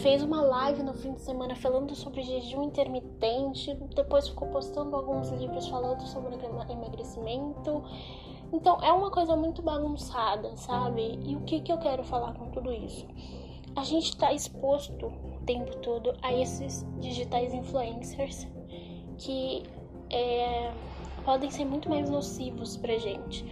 fez 0.02 0.22
uma 0.22 0.42
live 0.42 0.82
no 0.82 0.94
fim 0.94 1.12
de 1.12 1.20
semana 1.20 1.54
falando 1.54 1.94
sobre 1.94 2.22
jejum 2.22 2.62
intermitente, 2.64 3.74
depois 3.94 4.28
ficou 4.28 4.48
postando 4.48 4.94
alguns 4.96 5.30
livros 5.30 5.68
falando 5.68 6.02
sobre 6.06 6.34
emagrecimento. 6.34 7.84
Então 8.52 8.78
é 8.82 8.92
uma 8.92 9.10
coisa 9.10 9.36
muito 9.36 9.62
bagunçada, 9.62 10.56
sabe? 10.56 11.18
E 11.24 11.36
o 11.36 11.40
que, 11.40 11.60
que 11.60 11.72
eu 11.72 11.78
quero 11.78 12.04
falar 12.04 12.34
com 12.34 12.50
tudo 12.50 12.72
isso? 12.72 13.06
A 13.76 13.82
gente 13.82 14.10
está 14.10 14.32
exposto 14.32 15.06
o 15.06 15.40
tempo 15.44 15.76
todo 15.78 16.14
a 16.22 16.32
esses 16.32 16.86
digitais 17.00 17.52
influencers 17.52 18.46
que 19.18 19.64
é, 20.10 20.72
podem 21.24 21.50
ser 21.50 21.64
muito 21.64 21.88
mais 21.88 22.08
nocivos 22.08 22.76
pra 22.76 22.96
gente. 22.98 23.44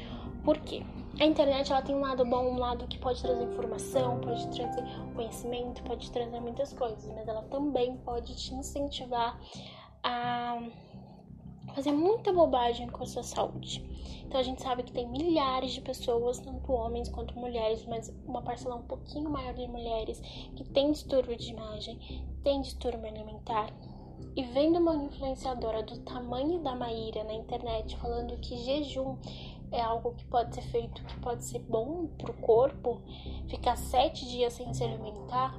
Por 0.44 0.58
quê? 0.58 0.82
A 1.22 1.24
internet 1.24 1.70
ela 1.70 1.80
tem 1.80 1.94
um 1.94 2.00
lado 2.00 2.24
bom, 2.24 2.50
um 2.50 2.58
lado 2.58 2.84
que 2.88 2.98
pode 2.98 3.22
trazer 3.22 3.44
informação, 3.44 4.18
pode 4.18 4.44
trazer 4.48 4.82
conhecimento, 5.14 5.80
pode 5.84 6.10
trazer 6.10 6.40
muitas 6.40 6.72
coisas, 6.72 7.06
mas 7.14 7.28
ela 7.28 7.42
também 7.42 7.96
pode 7.98 8.34
te 8.34 8.52
incentivar 8.52 9.40
a 10.02 10.60
fazer 11.76 11.92
muita 11.92 12.32
bobagem 12.32 12.88
com 12.88 13.04
a 13.04 13.06
sua 13.06 13.22
saúde. 13.22 13.88
Então 14.26 14.40
a 14.40 14.42
gente 14.42 14.60
sabe 14.62 14.82
que 14.82 14.90
tem 14.90 15.08
milhares 15.08 15.70
de 15.70 15.80
pessoas, 15.80 16.40
tanto 16.40 16.72
homens 16.72 17.08
quanto 17.08 17.38
mulheres, 17.38 17.86
mas 17.86 18.12
uma 18.26 18.42
parcela 18.42 18.74
um 18.74 18.82
pouquinho 18.82 19.30
maior 19.30 19.54
de 19.54 19.68
mulheres 19.68 20.20
que 20.56 20.64
tem 20.64 20.90
distúrbio 20.90 21.36
de 21.36 21.52
imagem, 21.52 22.00
tem 22.42 22.60
distúrbio 22.62 23.06
alimentar. 23.06 23.72
E 24.34 24.42
vendo 24.42 24.80
uma 24.80 24.96
influenciadora 24.96 25.84
do 25.84 26.00
tamanho 26.00 26.58
da 26.62 26.74
Maíra 26.74 27.22
na 27.22 27.34
internet 27.34 27.96
falando 27.98 28.36
que 28.38 28.56
jejum 28.56 29.16
é 29.72 29.80
algo 29.80 30.12
que 30.14 30.24
pode 30.26 30.54
ser 30.54 30.62
feito, 30.62 31.02
que 31.04 31.18
pode 31.20 31.44
ser 31.44 31.58
bom 31.60 32.06
para 32.18 32.30
o 32.30 32.34
corpo, 32.34 33.00
ficar 33.48 33.76
sete 33.76 34.28
dias 34.28 34.52
sem 34.52 34.72
se 34.72 34.84
alimentar, 34.84 35.58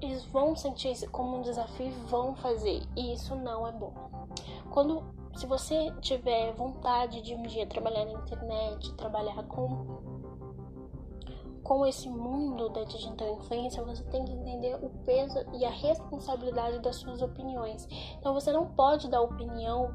eles 0.00 0.24
vão 0.26 0.56
sentir 0.56 0.92
isso 0.92 1.10
como 1.10 1.38
um 1.38 1.42
desafio 1.42 1.86
e 1.86 2.08
vão 2.08 2.34
fazer. 2.34 2.82
E 2.96 3.12
isso 3.12 3.34
não 3.36 3.66
é 3.66 3.72
bom. 3.72 3.92
Quando, 4.70 5.02
se 5.36 5.46
você 5.46 5.92
tiver 6.00 6.52
vontade 6.54 7.22
de 7.22 7.34
um 7.34 7.42
dia 7.42 7.66
trabalhar 7.66 8.04
na 8.04 8.12
internet, 8.12 8.92
trabalhar 8.94 9.42
com 9.44 10.24
com 11.62 11.86
esse 11.86 12.10
mundo 12.10 12.68
da 12.68 12.84
digital 12.84 13.38
influência, 13.38 13.82
você 13.82 14.04
tem 14.04 14.22
que 14.22 14.32
entender 14.32 14.76
o 14.82 14.90
peso 15.06 15.38
e 15.54 15.64
a 15.64 15.70
responsabilidade 15.70 16.78
das 16.80 16.96
suas 16.96 17.22
opiniões. 17.22 17.88
Então 18.18 18.34
você 18.34 18.52
não 18.52 18.66
pode 18.66 19.08
dar 19.08 19.22
opinião 19.22 19.94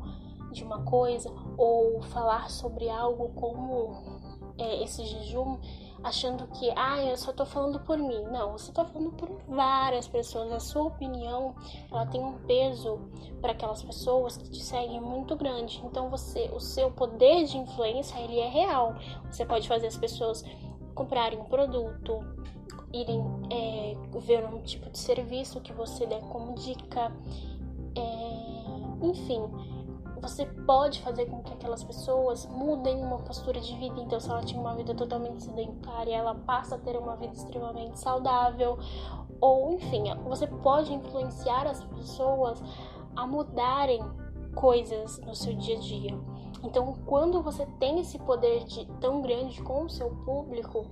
de 0.52 0.64
uma 0.64 0.84
coisa 0.84 1.32
ou 1.58 2.02
falar 2.02 2.50
sobre 2.50 2.90
algo 2.90 3.30
como 3.30 4.20
é, 4.58 4.84
esse 4.84 5.04
jejum 5.06 5.58
achando 6.04 6.48
que 6.48 6.72
ah 6.76 7.04
eu 7.04 7.18
só 7.18 7.32
tô 7.32 7.46
falando 7.46 7.80
por 7.82 7.98
mim. 7.98 8.24
Não 8.32 8.54
você 8.54 8.72
tá 8.72 8.86
falando 8.86 9.12
por 9.12 9.30
várias 9.48 10.08
pessoas. 10.08 10.52
A 10.52 10.60
sua 10.60 10.84
opinião 10.84 11.56
ela 11.92 12.06
tem 12.06 12.24
um 12.24 12.38
peso 12.46 13.00
para 13.42 13.52
aquelas 13.52 13.84
pessoas 13.84 14.38
que 14.38 14.50
te 14.50 14.64
seguem 14.64 15.02
muito 15.02 15.36
grande. 15.36 15.82
Então 15.86 16.10
você 16.10 16.50
o 16.54 16.60
seu 16.60 16.92
poder 16.92 17.46
de 17.46 17.58
influência 17.58 18.20
ele 18.20 18.40
é 18.40 18.48
real. 18.48 18.96
Você 19.30 19.46
pode 19.46 19.68
fazer 19.68 19.88
as 19.88 19.98
pessoas 19.98 20.44
comprarem 20.94 21.40
um 21.40 21.46
produto 21.46 22.20
irem 22.92 23.24
é, 23.52 23.96
ver 24.20 24.44
um 24.46 24.62
tipo 24.62 24.90
de 24.90 24.98
serviço 24.98 25.62
que 25.62 25.72
você 25.72 26.06
der 26.06 26.22
como 26.22 26.56
dica 26.56 27.12
é, 27.96 29.06
enfim 29.06 29.44
você 30.20 30.46
pode 30.46 31.02
fazer 31.02 31.26
com 31.28 31.42
que 31.42 31.54
aquelas 31.54 31.84
pessoas 31.84 32.46
mudem 32.48 33.04
uma 33.04 33.20
postura 33.20 33.60
de 33.60 33.76
vida. 33.76 34.00
Então, 34.02 34.20
se 34.20 34.30
ela 34.30 34.44
tinha 34.44 34.60
uma 34.60 34.76
vida 34.76 34.94
totalmente 34.94 35.44
sedentária, 35.44 36.16
ela 36.16 36.36
passa 36.36 36.76
a 36.76 36.78
ter 36.78 36.98
uma 36.98 37.16
vida 37.16 37.34
extremamente 37.34 38.00
saudável. 38.00 38.78
Ou, 39.42 39.74
enfim, 39.74 40.04
você 40.26 40.48
pode 40.48 40.94
influenciar 40.94 41.66
as 41.66 41.84
pessoas 41.86 42.62
a 43.16 43.26
mudarem 43.26 44.04
coisas 44.56 45.20
no 45.20 45.36
seu 45.36 45.54
dia 45.54 45.78
a 45.78 45.80
dia. 45.80 46.20
Então, 46.64 46.94
quando 47.06 47.42
você 47.42 47.66
tem 47.80 48.00
esse 48.00 48.20
poder 48.20 48.66
de, 48.66 48.86
tão 49.00 49.22
grande 49.22 49.62
com 49.62 49.86
o 49.86 49.90
seu 49.90 50.10
público, 50.26 50.86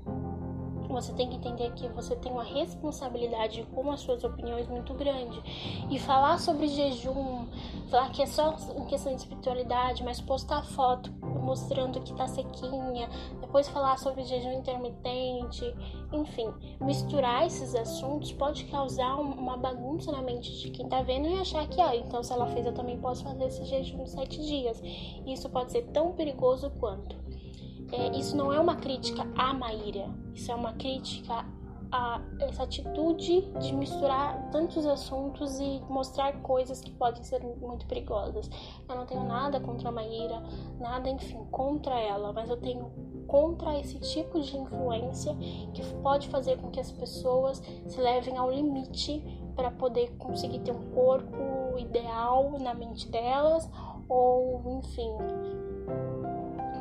você 0.94 1.14
tem 1.14 1.30
que 1.30 1.36
entender 1.36 1.72
que 1.74 1.88
você 1.90 2.16
tem 2.16 2.32
uma 2.32 2.44
responsabilidade 2.44 3.64
com 3.74 3.92
as 3.92 4.02
suas 4.02 4.24
opiniões 4.24 4.68
muito 4.68 4.94
grande. 4.94 5.42
E 5.90 6.00
falar 6.00 6.40
sobre 6.40 6.68
jejum, 6.68 7.46
falar 7.90 8.10
que 8.12 8.22
é 8.22 8.26
só 8.26 8.56
em 8.76 8.86
questão 8.86 9.14
de 9.14 9.22
espiritualidade, 9.22 10.04
mas 10.04 10.22
postar 10.22 10.64
foto 10.64 11.12
mostrando 11.48 12.02
que 12.02 12.14
tá 12.14 12.28
sequinha, 12.28 13.10
depois 13.40 13.70
falar 13.70 13.98
sobre 13.98 14.24
jejum 14.24 14.52
intermitente, 14.52 15.64
enfim, 16.12 16.54
misturar 16.82 17.46
esses 17.46 17.74
assuntos 17.74 18.34
pode 18.34 18.66
causar 18.66 19.16
uma 19.16 19.56
bagunça 19.56 20.12
na 20.12 20.22
mente 20.22 20.52
de 20.60 20.70
quem 20.72 20.90
tá 20.90 21.02
vendo 21.02 21.28
e 21.30 21.40
achar 21.40 21.66
que, 21.68 21.80
ah, 21.80 21.96
então 21.96 22.22
se 22.22 22.34
ela 22.34 22.48
fez, 22.48 22.66
eu 22.66 22.74
também 22.74 23.00
posso 23.00 23.24
fazer 23.24 23.46
esse 23.46 23.64
jejum 23.64 24.06
sete 24.06 24.46
dias. 24.46 24.82
E 24.84 25.32
isso 25.32 25.50
pode 25.50 25.72
ser 25.72 25.84
tão 25.94 26.12
perigoso 26.12 26.70
quanto 26.80 27.16
é, 27.92 28.18
isso 28.18 28.36
não 28.36 28.52
é 28.52 28.60
uma 28.60 28.76
crítica 28.76 29.26
à 29.36 29.54
Maíra, 29.54 30.10
isso 30.34 30.52
é 30.52 30.56
uma 30.56 30.74
crítica 30.74 31.46
a 31.92 32.22
essa 32.42 32.64
atitude 32.64 33.42
de 33.60 33.74
misturar 33.74 34.50
tantos 34.52 34.86
assuntos 34.86 35.60
e 35.60 35.82
mostrar 35.90 36.34
coisas 36.42 36.82
que 36.82 36.92
podem 36.92 37.24
ser 37.24 37.42
muito 37.42 37.86
perigosas. 37.86 38.50
Eu 38.88 38.96
não 38.96 39.06
tenho 39.06 39.24
nada 39.24 39.60
contra 39.60 39.90
a 39.90 39.92
Maíra, 39.92 40.42
nada, 40.80 41.10
enfim, 41.10 41.46
contra 41.50 42.00
ela, 42.00 42.34
mas 42.34 42.50
eu 42.50 42.58
tenho 42.58 42.92
contra 43.28 43.78
esse 43.80 44.00
tipo 44.00 44.40
de 44.40 44.58
influência 44.58 45.36
que 45.74 45.84
pode 46.02 46.30
fazer 46.30 46.58
com 46.58 46.70
que 46.72 46.80
as 46.80 46.92
pessoas 46.92 47.62
se 47.86 48.00
levem 48.00 48.38
ao 48.38 48.50
limite 48.50 49.24
para 49.56 49.72
poder 49.72 50.16
conseguir 50.18 50.60
ter 50.60 50.72
um 50.72 50.92
corpo 50.92 51.78
ideal 51.78 52.52
na 52.60 52.74
mente 52.74 53.10
delas 53.10 53.70
ou, 54.08 54.80
enfim, 54.80 55.12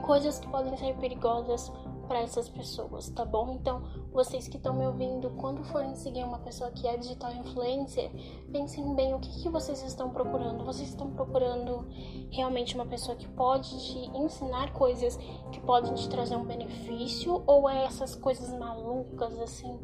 coisas 0.06 0.38
que 0.38 0.48
podem 0.48 0.76
ser 0.76 0.94
perigosas 0.96 1.70
para 2.06 2.20
essas 2.20 2.48
pessoas, 2.48 3.10
tá 3.10 3.24
bom? 3.24 3.58
Então, 3.60 3.82
vocês 4.12 4.46
que 4.46 4.56
estão 4.56 4.72
me 4.74 4.86
ouvindo, 4.86 5.30
quando 5.30 5.64
forem 5.64 5.94
seguir 5.96 6.22
uma 6.22 6.38
pessoa 6.38 6.70
que 6.70 6.86
é 6.86 6.96
digital 6.96 7.32
influencer, 7.34 8.10
pensem 8.52 8.94
bem 8.94 9.12
o 9.12 9.18
que, 9.18 9.42
que 9.42 9.48
vocês 9.48 9.82
estão 9.82 10.10
procurando. 10.10 10.64
Vocês 10.64 10.88
estão 10.88 11.10
procurando 11.10 11.86
realmente 12.30 12.76
uma 12.76 12.86
pessoa 12.86 13.16
que 13.16 13.28
pode 13.28 13.68
te 13.68 13.98
ensinar 14.16 14.72
coisas 14.72 15.16
que 15.50 15.60
podem 15.60 15.92
te 15.94 16.08
trazer 16.08 16.36
um 16.36 16.44
benefício 16.44 17.42
ou 17.44 17.68
é 17.68 17.84
essas 17.84 18.14
coisas 18.14 18.56
malucas 18.56 19.36
assim 19.40 19.76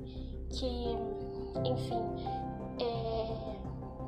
que, 0.48 0.96
enfim, 1.64 2.00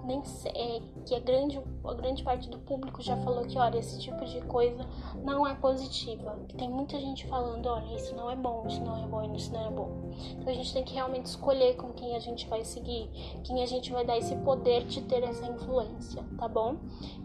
nem 0.04 0.22
é, 0.46 0.80
que 1.04 1.14
a 1.14 1.20
grande, 1.20 1.60
a 1.84 1.94
grande 1.94 2.22
parte 2.22 2.48
do 2.48 2.58
público 2.58 3.02
já 3.02 3.16
falou 3.18 3.44
que, 3.44 3.58
olha, 3.58 3.78
esse 3.78 3.98
tipo 4.00 4.24
de 4.24 4.40
coisa 4.42 4.86
não 5.22 5.46
é 5.46 5.54
positiva. 5.54 6.38
Tem 6.56 6.68
muita 6.68 6.98
gente 6.98 7.26
falando, 7.26 7.66
olha, 7.66 7.94
isso 7.96 8.14
não 8.14 8.30
é 8.30 8.36
bom, 8.36 8.64
isso 8.66 8.82
não 8.82 8.96
é 8.96 9.06
bom, 9.06 9.34
isso 9.34 9.52
não 9.52 9.66
é 9.66 9.70
bom. 9.70 10.12
Então 10.38 10.52
a 10.52 10.56
gente 10.56 10.72
tem 10.72 10.84
que 10.84 10.94
realmente 10.94 11.26
escolher 11.26 11.76
com 11.76 11.92
quem 11.92 12.14
a 12.16 12.18
gente 12.18 12.46
vai 12.48 12.64
seguir, 12.64 13.08
quem 13.44 13.62
a 13.62 13.66
gente 13.66 13.92
vai 13.92 14.04
dar 14.04 14.16
esse 14.16 14.36
poder 14.36 14.84
de 14.84 15.02
ter 15.02 15.22
essa 15.22 15.46
influência, 15.46 16.24
tá 16.38 16.48
bom? 16.48 16.76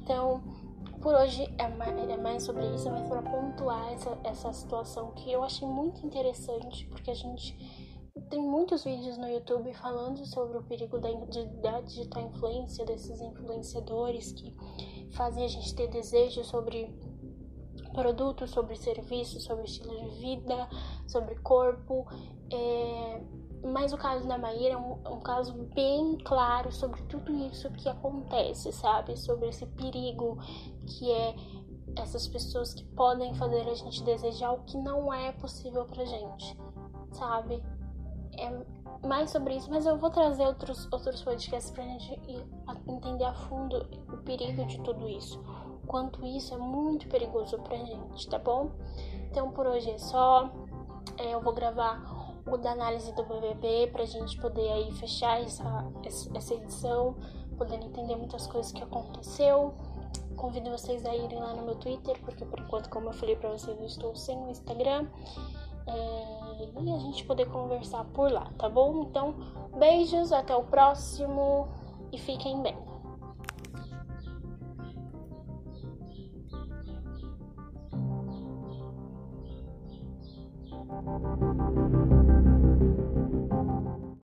Então, 0.01 0.41
por 1.01 1.13
hoje 1.13 1.49
é 1.57 1.67
mais, 1.67 2.09
é 2.09 2.17
mais 2.17 2.43
sobre 2.43 2.65
isso, 2.75 2.89
mas 2.89 3.07
para 3.07 3.21
pontuar 3.21 3.93
essa, 3.93 4.17
essa 4.23 4.51
situação 4.51 5.11
que 5.11 5.31
eu 5.31 5.43
achei 5.43 5.67
muito 5.67 6.05
interessante, 6.05 6.85
porque 6.87 7.11
a 7.11 7.15
gente 7.15 7.55
tem 8.29 8.41
muitos 8.41 8.83
vídeos 8.83 9.17
no 9.17 9.27
YouTube 9.27 9.73
falando 9.73 10.25
sobre 10.25 10.57
o 10.57 10.63
perigo 10.63 10.99
da, 10.99 11.11
de, 11.11 11.45
da 11.61 11.81
digital 11.81 12.23
influência, 12.23 12.85
desses 12.85 13.19
influenciadores 13.19 14.31
que 14.31 14.55
fazem 15.11 15.43
a 15.43 15.47
gente 15.47 15.73
ter 15.75 15.87
desejos 15.87 16.47
sobre 16.47 16.93
produtos, 17.93 18.51
sobre 18.51 18.75
serviços, 18.75 19.43
sobre 19.43 19.65
estilo 19.65 19.95
de 19.95 20.19
vida, 20.19 20.69
sobre 21.07 21.35
corpo. 21.39 22.05
É... 22.51 23.21
Mas 23.73 23.91
o 23.91 23.97
caso 23.97 24.25
da 24.25 24.37
Maíra 24.37 24.75
é 24.75 24.77
um, 24.77 24.93
um, 25.15 25.19
caso 25.19 25.53
bem 25.75 26.17
claro 26.23 26.71
sobre 26.71 27.01
tudo 27.03 27.35
isso 27.47 27.69
que 27.71 27.89
acontece, 27.89 28.71
sabe? 28.71 29.17
Sobre 29.17 29.49
esse 29.49 29.65
perigo 29.65 30.37
que 30.85 31.11
é 31.11 31.35
essas 31.97 32.27
pessoas 32.27 32.73
que 32.73 32.85
podem 32.95 33.33
fazer 33.33 33.67
a 33.67 33.73
gente 33.73 34.01
desejar 34.03 34.53
o 34.53 34.63
que 34.63 34.77
não 34.77 35.13
é 35.13 35.33
possível 35.33 35.83
pra 35.85 36.05
gente, 36.05 36.57
sabe? 37.11 37.61
É 38.39 39.07
mais 39.07 39.31
sobre 39.31 39.55
isso, 39.55 39.69
mas 39.69 39.85
eu 39.85 39.97
vou 39.97 40.09
trazer 40.09 40.45
outros, 40.45 40.87
outros 40.91 41.21
podcasts 41.21 41.71
pra 41.71 41.83
gente 41.83 42.19
entender 42.87 43.23
a 43.23 43.33
fundo 43.33 43.87
o 44.11 44.17
perigo 44.17 44.65
de 44.65 44.79
tudo 44.81 45.07
isso. 45.07 45.41
Quanto 45.87 46.25
isso 46.25 46.53
é 46.53 46.57
muito 46.57 47.07
perigoso 47.07 47.57
pra 47.59 47.77
gente, 47.77 48.29
tá 48.29 48.37
bom? 48.37 48.71
Então 49.31 49.51
por 49.51 49.65
hoje 49.65 49.89
é 49.89 49.97
só. 49.97 50.49
É, 51.17 51.33
eu 51.33 51.41
vou 51.41 51.53
gravar 51.53 52.01
o 52.45 52.57
da 52.57 52.71
análise 52.71 53.11
do 53.13 53.23
BBB 53.23 53.87
pra 53.91 54.05
gente 54.05 54.39
poder 54.39 54.69
aí 54.71 54.91
fechar 54.93 55.41
essa, 55.41 55.85
essa 56.33 56.53
edição, 56.53 57.15
poder 57.57 57.75
entender 57.75 58.15
muitas 58.15 58.47
coisas 58.47 58.71
que 58.71 58.83
aconteceu. 58.83 59.73
Convido 60.35 60.69
vocês 60.71 61.05
a 61.05 61.15
irem 61.15 61.39
lá 61.39 61.53
no 61.53 61.63
meu 61.63 61.75
Twitter, 61.75 62.19
porque 62.21 62.45
por 62.45 62.59
enquanto, 62.59 62.89
como 62.89 63.09
eu 63.09 63.13
falei 63.13 63.35
pra 63.35 63.49
vocês, 63.49 63.77
eu 63.77 63.85
estou 63.85 64.15
sem 64.15 64.37
o 64.37 64.49
Instagram. 64.49 65.07
É, 65.87 66.38
e 66.59 66.93
a 66.93 66.97
gente 66.97 67.23
poder 67.25 67.45
conversar 67.49 68.03
por 68.05 68.31
lá, 68.31 68.51
tá 68.57 68.67
bom? 68.69 69.03
Então, 69.03 69.35
beijos, 69.77 70.31
até 70.31 70.55
o 70.55 70.63
próximo 70.63 71.67
e 72.11 72.17
fiquem 72.17 72.61
bem. 72.61 72.88